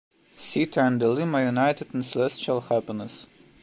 [0.35, 3.27] Sita and Alim are united in celestial happiness.